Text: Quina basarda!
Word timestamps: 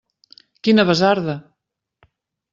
Quina 0.67 0.85
basarda! 0.91 1.37